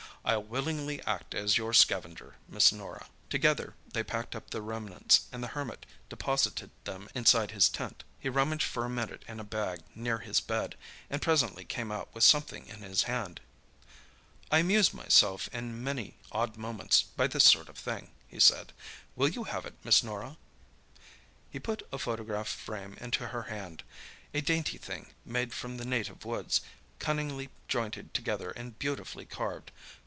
[0.23, 5.41] I'll willingly act as your scavenger, Miss Norah." Together they packed up the remnants, and
[5.41, 8.03] the Hermit deposited them inside his tent.
[8.19, 10.75] He rummaged for a minute in a bag near his bed,
[11.09, 13.41] and presently came out with something in his hand.
[14.51, 18.73] "I amuse myself in my many odd moments by this sort of thing," he said.
[19.15, 20.37] "Will you have it, Miss Norah?"
[21.49, 26.61] He put a photograph frame into her hand—a dainty thing, made from the native woods,
[26.99, 29.71] cunningly jointed together and beautifully carved.